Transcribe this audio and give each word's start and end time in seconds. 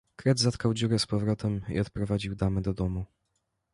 "Kret 0.15 0.39
zatkał 0.39 0.73
dziurę 0.73 0.99
z 0.99 1.05
powrotem 1.05 1.61
i 1.69 1.79
odprowadził 1.79 2.35
damy 2.35 2.61
do 2.61 2.73
domu." 2.73 3.05